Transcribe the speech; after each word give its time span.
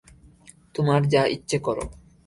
তোমার 0.75 1.01
যা 1.09 1.23
ইচ্ছে 1.27 1.57
কর! 1.57 1.77